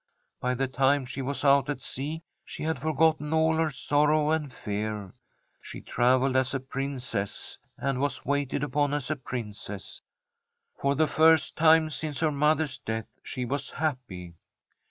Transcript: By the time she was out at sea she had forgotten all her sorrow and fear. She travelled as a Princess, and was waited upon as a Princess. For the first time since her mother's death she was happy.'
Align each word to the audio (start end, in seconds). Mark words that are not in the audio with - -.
By 0.39 0.55
the 0.55 0.67
time 0.67 1.05
she 1.05 1.21
was 1.21 1.45
out 1.45 1.69
at 1.69 1.79
sea 1.79 2.23
she 2.43 2.63
had 2.63 2.79
forgotten 2.79 3.31
all 3.33 3.57
her 3.57 3.69
sorrow 3.69 4.31
and 4.31 4.51
fear. 4.51 5.13
She 5.61 5.79
travelled 5.79 6.35
as 6.35 6.55
a 6.55 6.59
Princess, 6.59 7.59
and 7.77 7.99
was 7.99 8.25
waited 8.25 8.63
upon 8.63 8.95
as 8.95 9.11
a 9.11 9.15
Princess. 9.15 10.01
For 10.75 10.95
the 10.95 11.05
first 11.07 11.55
time 11.55 11.91
since 11.91 12.19
her 12.21 12.31
mother's 12.31 12.79
death 12.79 13.19
she 13.23 13.45
was 13.45 13.69
happy.' 13.69 14.33